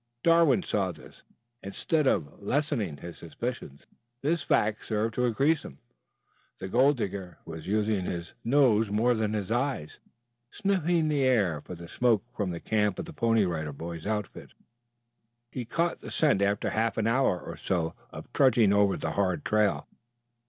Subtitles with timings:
[0.23, 1.21] Darwood saw this.
[1.61, 3.85] Instead of lessening his suspicions
[4.23, 5.77] this fact served to increase them.
[6.57, 9.99] The gold digger was using his nose more than his eyes,
[10.49, 14.53] sniffing the air for the smoke from the camp of the Pony Rider Boys' outfit.
[15.51, 19.45] He caught the scent after half an hour or so of trudging over the hard
[19.45, 19.87] trail.